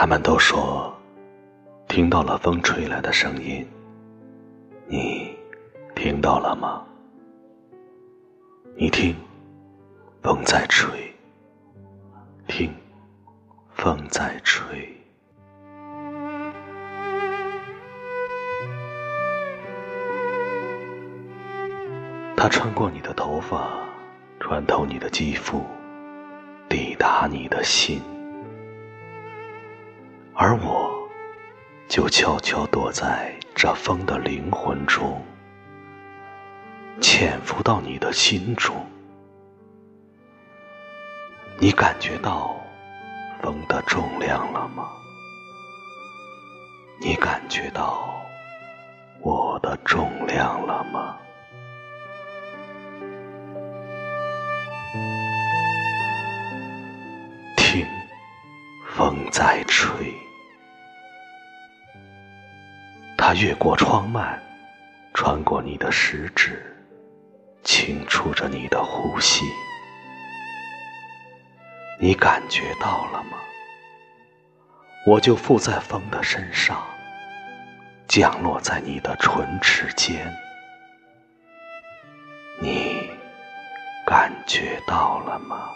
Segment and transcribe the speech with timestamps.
[0.00, 0.96] 他们都说
[1.88, 3.66] 听到了风吹来的声音，
[4.86, 5.36] 你
[5.96, 6.86] 听到了吗？
[8.76, 9.12] 你听，
[10.22, 11.12] 风在吹，
[12.46, 12.72] 听，
[13.74, 14.96] 风在吹。
[22.36, 23.68] 它穿过你的头发，
[24.38, 25.66] 穿透你的肌肤，
[26.68, 28.00] 抵达你的心，
[30.40, 30.96] 而我，
[31.88, 35.20] 就悄悄躲在这风的灵魂中，
[37.00, 38.86] 潜伏到你的心中。
[41.58, 42.54] 你感觉到
[43.42, 44.88] 风的重量了吗？
[47.00, 48.08] 你感觉到
[49.20, 51.16] 我的重量了吗？
[58.96, 60.12] 风在吹，
[63.30, 64.38] 它越过窗幔，
[65.12, 66.64] 穿过你的食指，
[67.62, 69.44] 轻触着你的呼吸。
[72.00, 73.36] 你感觉到了吗？
[75.06, 76.82] 我就附在风的身上，
[78.06, 80.34] 降落在你的唇齿间。
[82.62, 83.10] 你
[84.06, 85.68] 感觉到了吗？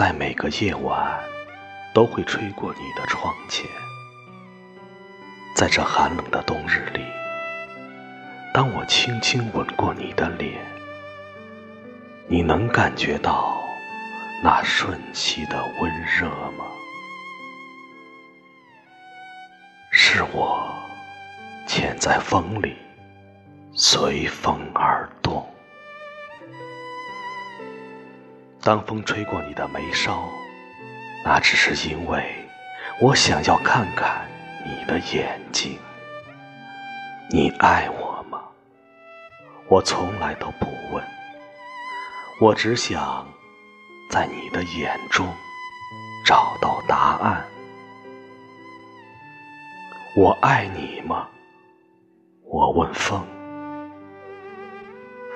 [0.00, 1.20] 在每个夜晚
[1.92, 3.68] 都会吹过你的窗前，
[5.54, 7.04] 在这寒冷的冬日里，
[8.54, 10.58] 当我轻轻吻过你的脸，
[12.28, 13.62] 你能感觉到
[14.42, 16.64] 那瞬息的温热吗？
[19.90, 20.74] 是我
[21.66, 22.74] 潜在风里，
[23.74, 25.46] 随风而动。
[28.62, 30.28] 当风吹过你的眉梢，
[31.24, 32.30] 那只是因为
[33.00, 34.28] 我想要看看
[34.66, 35.78] 你的眼睛。
[37.30, 38.42] 你爱我吗？
[39.68, 41.02] 我从来都不问，
[42.38, 43.26] 我只想
[44.10, 45.26] 在你的眼中
[46.26, 47.42] 找到答案。
[50.16, 51.26] 我爱你吗？
[52.44, 53.26] 我问风，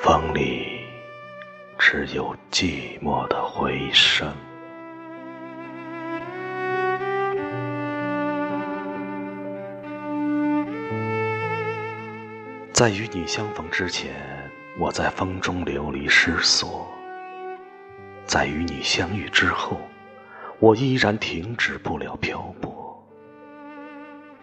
[0.03, 0.84] 风里。
[1.87, 4.27] 只有寂寞的回声。
[12.73, 14.15] 在与你相逢之前，
[14.79, 16.87] 我在风中流离失所；
[18.25, 19.79] 在与你相遇之后，
[20.61, 23.07] 我依然停止不了漂泊。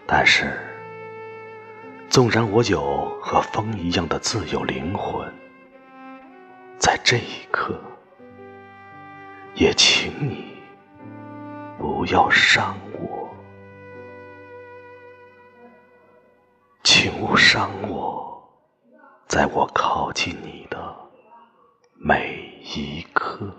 [0.06, 0.59] 但是，
[2.07, 5.28] 纵然我有和风一样的自由灵魂，
[6.81, 7.80] 在这一刻，
[9.53, 10.58] 也请你
[11.78, 13.30] 不要伤我，
[16.84, 18.44] 请勿伤我，
[19.28, 20.96] 在我靠近你的
[21.94, 23.56] 每一刻。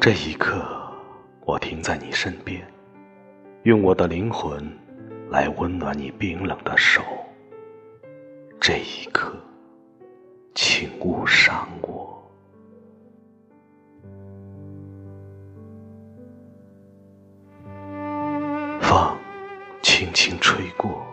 [0.00, 0.64] 这一刻，
[1.44, 2.64] 我停在你身边。
[3.64, 4.60] 用我的灵魂
[5.30, 7.00] 来温暖你冰冷的手。
[8.60, 9.36] 这一刻，
[10.52, 12.28] 请勿伤我。
[18.80, 19.16] 风
[19.80, 21.06] 轻轻吹过，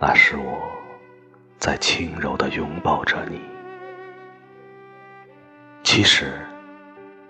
[0.00, 0.60] 那是我
[1.56, 3.40] 在轻柔的拥抱着你。
[5.84, 6.44] 其实，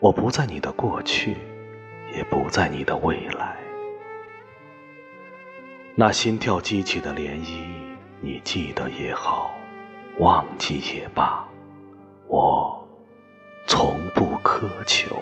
[0.00, 1.36] 我不在你的过去，
[2.16, 3.54] 也不在你的未来。
[5.96, 7.62] 那心跳激起的涟漪，
[8.20, 9.54] 你记得也好，
[10.18, 11.46] 忘记也罢，
[12.26, 12.84] 我
[13.68, 15.16] 从不苛求。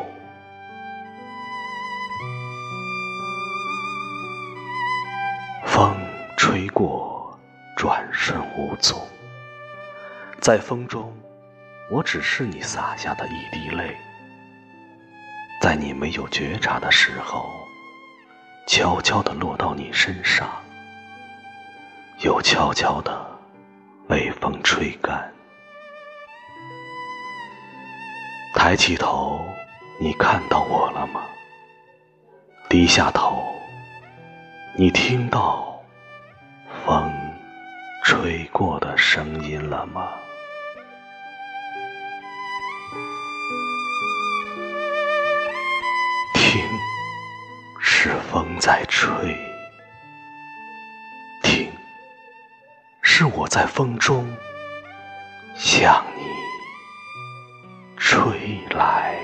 [5.67, 5.95] 风
[6.39, 7.39] 吹过，
[7.77, 8.99] 转瞬无踪。
[10.41, 11.15] 在风中，
[11.91, 13.95] 我只是你洒下的一滴泪，
[15.61, 17.51] 在你没有觉察的时候，
[18.67, 20.49] 悄悄地落到你身上。
[22.23, 23.27] 又悄悄地
[24.09, 25.33] 被风吹干。
[28.55, 29.45] 抬起头，
[29.99, 31.25] 你看到我了吗？
[32.69, 33.53] 低下头，
[34.77, 35.83] 你听到
[36.87, 37.13] 风
[38.05, 40.13] 吹过的声音了吗？
[46.35, 46.63] 听，
[47.81, 49.35] 是风在吹；
[53.14, 54.26] 是我在风中
[55.55, 56.23] 向你
[57.99, 59.19] 吹来。